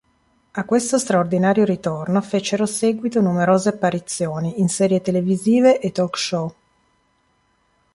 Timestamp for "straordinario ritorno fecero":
0.97-2.65